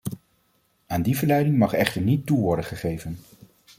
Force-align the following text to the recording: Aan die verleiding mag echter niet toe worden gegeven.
Aan 0.87 1.01
die 1.01 1.17
verleiding 1.17 1.57
mag 1.57 1.73
echter 1.73 2.01
niet 2.01 2.25
toe 2.25 2.39
worden 2.39 2.65
gegeven. 2.65 3.17